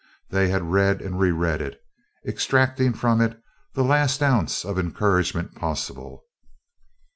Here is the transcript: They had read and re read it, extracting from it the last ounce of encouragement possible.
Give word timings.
They 0.31 0.47
had 0.47 0.71
read 0.71 0.99
and 0.99 1.19
re 1.19 1.29
read 1.29 1.61
it, 1.61 1.79
extracting 2.27 2.93
from 2.93 3.21
it 3.21 3.39
the 3.75 3.83
last 3.83 4.23
ounce 4.23 4.65
of 4.65 4.79
encouragement 4.79 5.53
possible. 5.53 6.25